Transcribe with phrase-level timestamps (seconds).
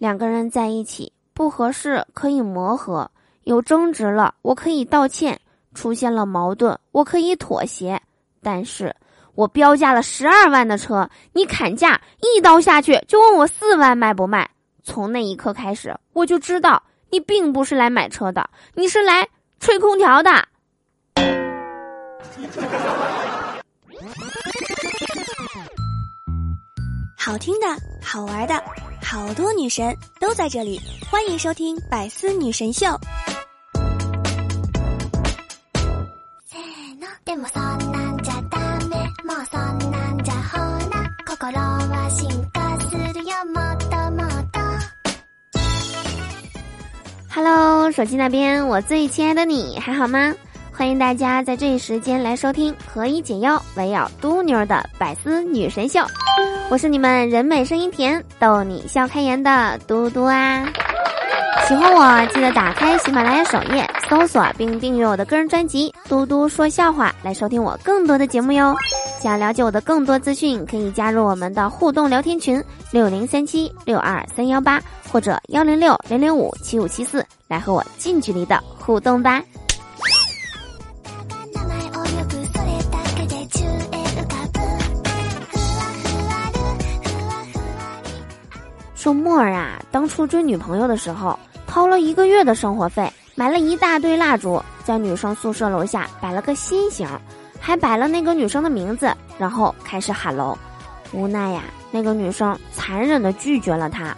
[0.00, 3.10] 两个人在一起不合适可以磨合，
[3.44, 5.38] 有争执了我可以道歉，
[5.74, 8.00] 出现了矛盾我可以妥协。
[8.40, 8.96] 但是
[9.34, 14.48] 我标价了十二万的车，你砍价一刀下去就问我四万卖不卖？
[14.82, 19.28] 从那一刻开始，我就知道你并不是来买车的，你是来
[19.58, 20.30] 吹空调的。
[27.18, 27.66] 好听的，
[28.02, 28.54] 好玩的，
[29.02, 30.80] 好多女神都在这里，
[31.10, 32.86] 欢迎收听《百思女神秀》。
[47.32, 50.34] Hello，手机那边，我最亲爱的你还好吗？
[50.80, 56.00] 欢迎大家在这一时间来收听何以解忧，唯有嘟妞的百思女神秀。
[56.70, 60.66] 我是你们人美声音甜、逗你笑开颜的嘟嘟啊！
[61.68, 68.74] 喜欢我记得打开喜马拉雅首页，搜索并订阅我的个人专辑《嘟嘟说笑话》，来收听我更多的节目哟。
[69.20, 74.80] 想了解我的更多资讯，可以加入我们的互动聊天群六零三七六二三幺八
[75.12, 79.42] 或者幺零六零零五七五七四，来和我近距离的互动吧。
[89.00, 97.08] 说沫儿啊，当初追女朋友的时候，掏了一个月的生活费，买了一大堆蜡烛，在女生宿舍楼下摆了个心形，
[97.58, 100.54] 还摆了那个女生的名字，然后开始喊楼。
[101.12, 104.14] 无奈呀，那个女生残忍的拒绝了他。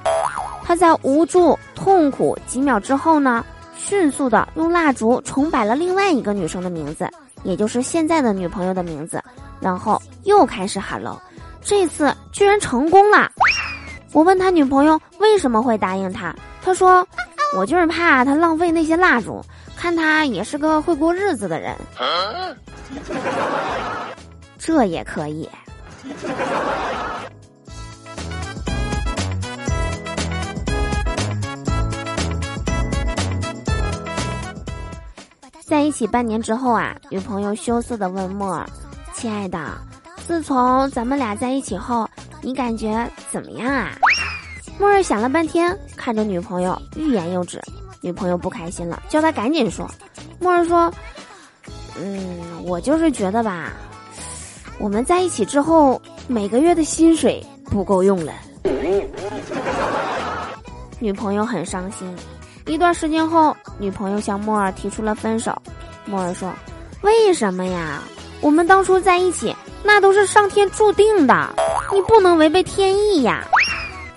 [0.64, 3.44] 他在无助、痛苦几秒之后呢，
[3.76, 7.08] 迅速的用蜡烛重摆了另外一个女生的名字，
[7.44, 9.22] 也就是现在的女朋友的名字，
[9.60, 11.16] 然后又开始喊楼。
[11.64, 13.30] 这次居然成功了。
[14.12, 17.06] 我问他女朋友为什么会答应他，他说
[17.56, 19.42] ：“我就是怕他浪费那些蜡烛，
[19.74, 21.74] 看他也是个会过日子的人。”
[24.58, 25.48] 这也可以。
[35.64, 38.66] 在一起半年之后啊，女朋友羞涩的问莫儿
[39.16, 39.58] ：“亲爱的，
[40.26, 42.06] 自从咱们俩在一起后。”
[42.44, 43.92] 你感觉怎么样啊？
[44.78, 47.60] 莫儿想了半天，看着女朋友欲言又止。
[48.00, 49.88] 女朋友不开心了，叫他赶紧说。
[50.40, 50.92] 莫儿说
[51.96, 53.72] ：“嗯，我就是觉得吧，
[54.78, 58.32] 我们在一起之后，每个月的薪水不够用了。”
[60.98, 62.12] 女朋友很伤心。
[62.66, 65.56] 一段时间后，女朋友向莫儿提出了分手。
[66.04, 66.52] 莫儿说
[67.02, 68.02] ：“为什么呀？
[68.40, 69.54] 我们当初在一起，
[69.84, 71.54] 那都是上天注定的。”
[71.92, 73.46] 你不能违背天意呀！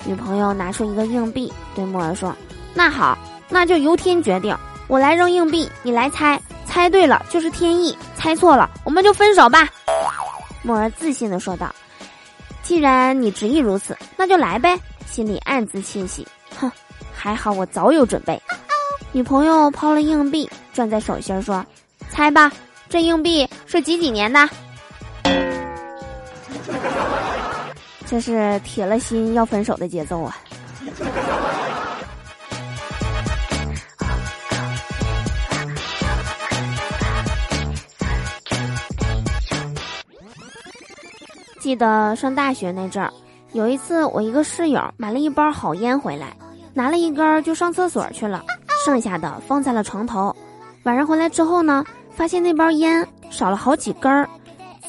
[0.06, 2.36] 女朋友拿出一个硬币，对木儿说
[2.74, 3.18] ：“那好，
[3.50, 4.56] 那就由天决定。
[4.88, 9.68] 我来扔硬币，你来猜，猜对了就是天意，猜错了我们就分手吧。”
[10.62, 11.74] 木儿自信的说道
[12.62, 14.80] ：“既然你执意如此，那就来呗。”
[15.10, 16.28] 心里暗自窃喜，
[16.60, 16.70] 哼，
[17.14, 18.40] 还好我早有准备。
[19.12, 21.66] 女朋友抛了硬币，攥在手心说
[22.10, 22.52] ：“猜吧，
[22.90, 24.48] 这硬币是几几年的？”
[28.08, 30.38] 这是铁了心要分手的节奏啊！
[41.60, 43.12] 记得上大学那阵儿，
[43.54, 46.28] 有一次我一个室友买了一包好烟回来，
[46.76, 48.46] 拿了一根就上厕所去了，
[48.86, 50.34] 剩下的放在了床头。
[50.84, 54.30] 晚上回来之后呢，发现那包烟少了好几根儿。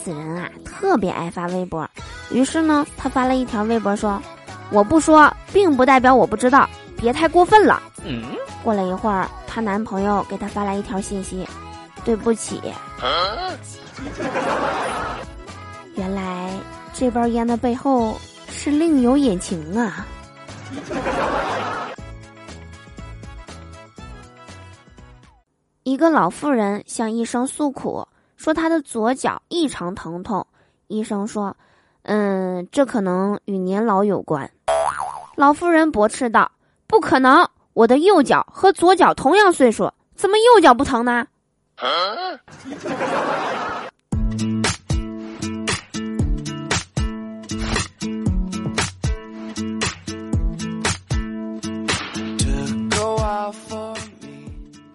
[0.06, 1.84] 此人啊，特别爱发微博。
[2.30, 4.22] 于是呢，他发了一条微博说
[4.70, 7.82] ：“我不说，并不代表我不知道，别太过分了。”
[8.62, 11.44] 过了一会儿，她男朋友给她发来一条信息
[12.06, 12.60] ：“对不起。”
[15.96, 16.52] 原来
[16.94, 18.16] 这包烟的背后
[18.48, 20.06] 是另有隐情啊！
[25.82, 28.06] 一个老妇人向医生诉苦，
[28.46, 30.46] 说他的左脚异常疼痛。
[30.86, 31.56] 医生说。
[32.08, 34.48] 嗯，这可能与年老有关。
[35.34, 36.52] 老妇人驳斥道
[36.86, 41.26] ：“不可能，我的右脚和左脚同样岁数，怎么右脚不疼呢？”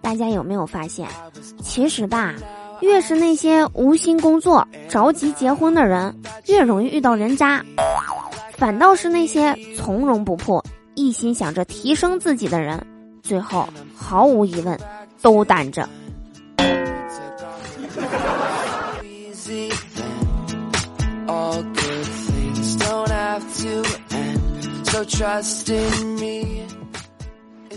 [0.00, 1.06] 大家有没有发现，
[1.62, 2.34] 其实吧？
[2.82, 6.14] 越是那些无心工作、着急结婚的人，
[6.48, 7.62] 越容易遇到人渣；
[8.56, 10.62] 反倒是那些从容不迫、
[10.94, 12.84] 一心想着提升自己的人，
[13.22, 14.76] 最后毫无疑问
[15.22, 15.88] 都单着。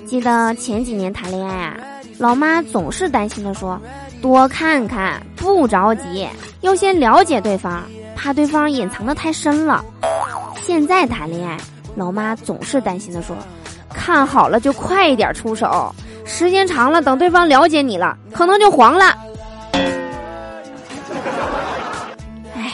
[0.08, 1.78] 记得前几年谈恋爱啊，
[2.18, 3.80] 老妈总是担心的说
[4.22, 6.28] ：“多看看，不着急，
[6.62, 7.84] 要先了解对方，
[8.16, 9.84] 怕对方隐藏的太深了。”
[10.62, 11.58] 现在谈恋爱，
[11.96, 13.36] 老妈总是担心的说
[13.94, 15.94] ：“看好了就快一点出手，
[16.26, 19.16] 时间长了，等对方了解你了，可能就黄了。”
[22.56, 22.72] 哎，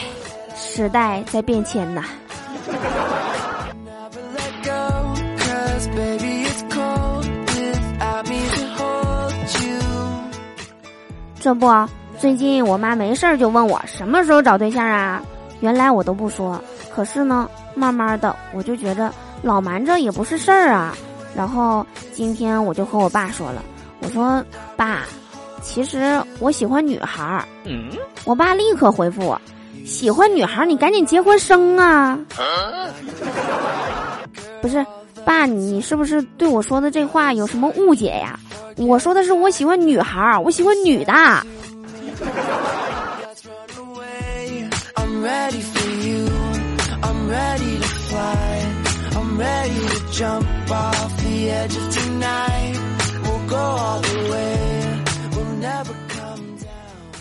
[0.56, 2.02] 时代在变迁呐。
[11.42, 11.68] 这不，
[12.20, 15.20] 最近我妈没事儿就问我什么时候找对象啊？
[15.58, 16.62] 原来我都不说，
[16.94, 19.12] 可是呢，慢慢的我就觉着
[19.42, 20.96] 老瞒着也不是事儿啊。
[21.34, 23.60] 然后今天我就和我爸说了，
[24.02, 24.40] 我说
[24.76, 25.00] 爸，
[25.60, 27.44] 其实我喜欢女孩儿。
[28.24, 29.40] 我爸立刻回复我，
[29.84, 32.16] 喜欢女孩儿你赶紧结婚生啊！
[34.62, 34.86] 不是，
[35.24, 38.38] 爸，你是不是对我说的这话有什么误解呀？
[38.76, 41.12] 我说的是我喜欢女孩儿，我喜欢女的。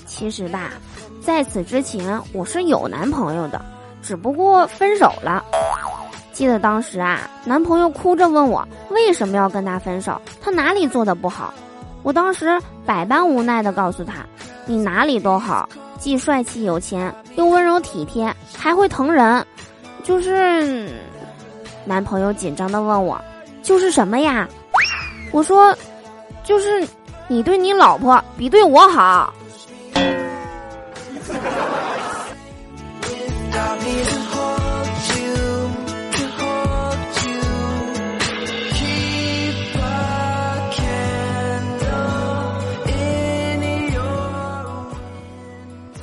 [0.06, 0.71] 其实吧，
[1.19, 3.59] 在此之前我是有男朋友的，
[4.04, 5.44] 只不过分手了。
[6.31, 8.65] 记得当时啊，男朋友哭着问我
[9.07, 11.53] 为什么要跟他分手，他哪里做的不好？
[12.03, 14.25] 我当时百般无奈的告诉他
[14.65, 15.68] ：“你哪里都好，
[16.00, 19.45] 既帅气有钱，又温柔体贴，还会疼人。”
[20.03, 20.92] 就是，
[21.83, 23.19] 男朋友紧张的问我
[23.62, 24.48] ：“就是什么呀？”
[25.33, 25.75] 我说
[26.45, 26.88] ：“就是
[27.27, 29.33] 你对你老婆比对我好。”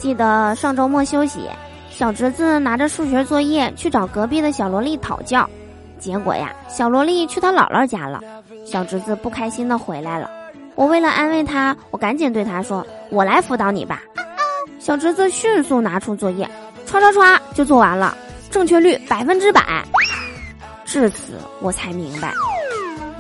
[0.09, 1.41] 记得上周末休息，
[1.91, 5.47] 小侄子拿着数学作业去找隔壁的小萝莉讨教，
[5.99, 8.19] 结果呀，小萝莉去他姥姥家了，
[8.65, 10.31] 小侄子不开心的回来了。
[10.77, 14.01] 我为了安慰他，我赶紧对他说：“我来辅导你吧。”
[14.81, 16.49] 小侄子迅速拿出作业，
[16.87, 18.17] 唰唰唰就做完了，
[18.51, 19.85] 正确率百分之百。
[20.87, 22.33] 至此，我才明白，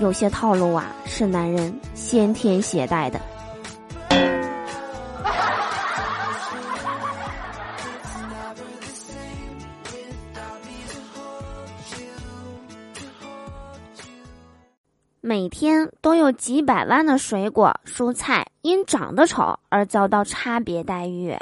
[0.00, 3.20] 有些套路啊，是男人先天携带的。
[15.29, 21.37] 每天都有几百万的水果、蔬菜因长得丑而遭到差别待遇。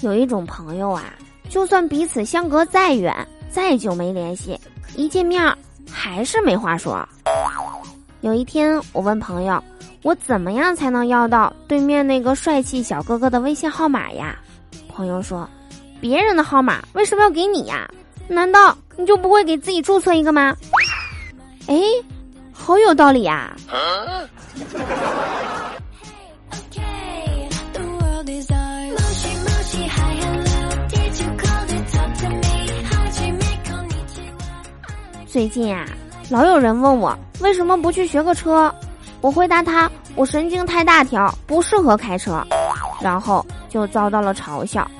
[0.00, 1.14] 有一种朋友啊，
[1.48, 3.14] 就算彼此相隔再远、
[3.48, 4.58] 再久没联系，
[4.96, 5.56] 一见面
[5.88, 7.08] 还是没话说。
[8.22, 9.62] 有一天，我问朋友
[10.02, 14.38] ：“我怎么样才能要到对面那个帅气小哥哥的微信号码呀？”
[14.88, 15.48] 朋友说
[16.00, 17.90] ：“别人的号码为什么要给你呀？
[18.28, 20.56] 难道你就不会给自己注册一个吗？”
[21.66, 21.80] 哎，
[22.52, 23.56] 好有道理呀！
[35.26, 35.84] 最近啊。
[36.32, 38.74] 老有人问我为什么不去学个车，
[39.20, 42.42] 我回答他我神经太大条，不适合开车，
[43.02, 44.90] 然后就遭到了嘲笑。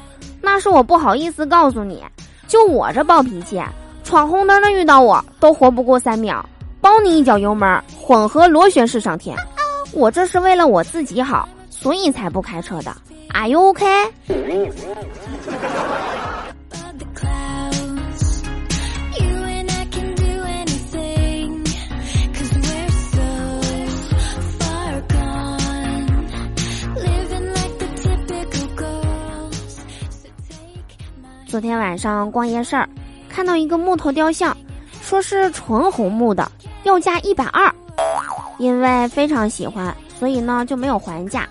[0.42, 2.04] 那是我不好意思告诉你，
[2.46, 3.58] 就我这暴脾气，
[4.04, 6.44] 闯红灯的遇到我都活不过三秒，
[6.82, 9.34] 包你一脚油门，混合螺旋式上天。
[9.92, 12.94] 我这是为了我自己好，所以才不开车的。
[13.32, 13.86] Are you OK？
[31.52, 32.88] 昨天晚上逛夜市儿，
[33.28, 34.56] 看到一个木头雕像，
[35.02, 36.50] 说是纯红木的，
[36.84, 37.70] 要价一百二。
[38.56, 41.46] 因为非常喜欢，所以呢就没有还价，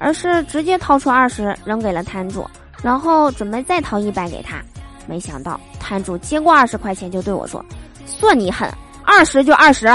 [0.00, 2.44] 而是直接掏出二十扔给了摊主，
[2.82, 4.60] 然后准备再掏一百给他。
[5.06, 7.64] 没想到摊主接过二十块钱就对我说
[8.06, 8.68] ：“算你狠，
[9.04, 9.86] 二十就二十。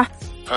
[0.47, 0.55] 前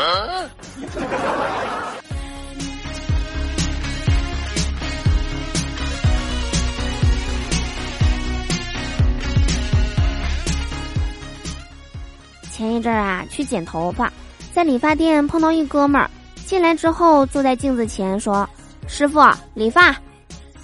[12.83, 14.13] 阵儿啊，去剪头发，
[14.53, 16.11] 在理发店碰到一哥们儿，
[16.45, 18.49] 进来之后坐在镜子前说
[18.87, 19.21] ：“师傅，
[19.55, 19.97] 理发。”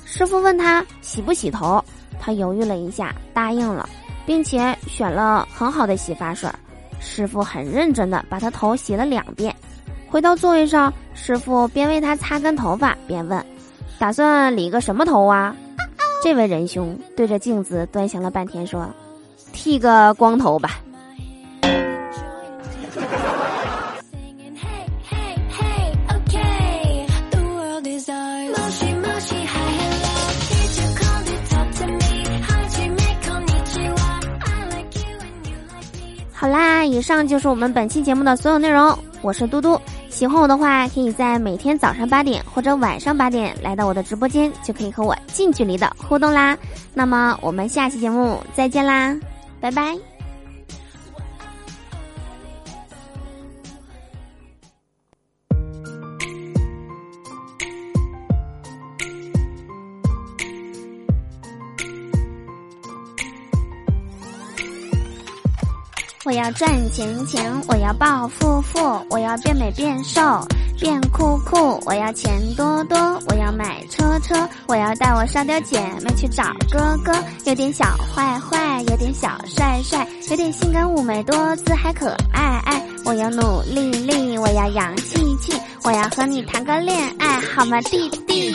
[0.04, 1.82] 师傅问他洗不洗头，
[2.18, 3.88] 他犹豫了一下，答应了，
[4.26, 6.50] 并且选了很好的洗发水。
[6.98, 9.54] 师傅很认真的把他头洗了两遍。
[10.08, 13.44] 回到座位上，师傅边为他擦干头发，边问
[14.00, 15.54] ：“打算理个什么头啊？”
[16.24, 18.88] 这位仁兄对着镜子端详了半天，说
[19.52, 20.80] ：“剃个光头吧。”
[36.98, 38.98] 以上就是我们本期节目的所有内容。
[39.22, 46.58] 我是嘟嘟，喜欢我的话，可以在每天早上八点或者晚上八点来到我的直播间，就可以和我近距离的互动啦。
[46.94, 49.16] 那么我们下期节目再见啦，
[49.60, 50.17] 拜拜。
[66.28, 70.20] 我要赚钱钱，我要暴富富，我要变美变瘦
[70.78, 72.98] 变酷酷，我要钱多多，
[73.30, 77.14] 我要买车车，我要带我沙雕姐妹去找哥哥，
[77.46, 82.82] 有点小坏坏，有点小帅帅，有点性感妩媚多姿还可爱爱。
[83.06, 88.54] 我要努力力，我要洋气气，我要和你谈个恋爱好吗，弟弟？